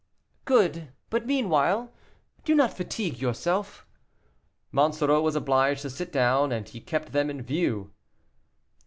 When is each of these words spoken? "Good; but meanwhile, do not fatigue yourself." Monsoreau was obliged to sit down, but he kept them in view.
"Good; 0.45 0.89
but 1.11 1.27
meanwhile, 1.27 1.91
do 2.43 2.55
not 2.55 2.75
fatigue 2.75 3.19
yourself." 3.19 3.85
Monsoreau 4.71 5.21
was 5.21 5.35
obliged 5.35 5.83
to 5.83 5.91
sit 5.91 6.11
down, 6.11 6.49
but 6.49 6.69
he 6.69 6.81
kept 6.81 7.11
them 7.11 7.29
in 7.29 7.43
view. 7.43 7.91